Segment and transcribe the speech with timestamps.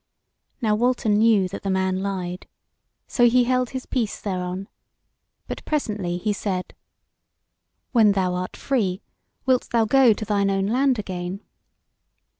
[0.63, 2.47] Now Walter knew that the man lied,
[3.05, 4.67] so he held his peace thereon;
[5.45, 6.73] but presently he said:
[7.91, 9.03] "When thou art free
[9.45, 11.41] wilt thou go to thine own land again?"